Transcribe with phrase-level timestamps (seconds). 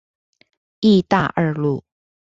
[0.81, 1.83] 義大二路